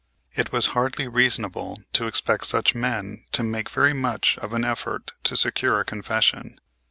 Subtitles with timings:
[0.33, 5.11] It was hardly reasonable to expect such men to make very much of an effort
[5.25, 6.57] to secure a confession.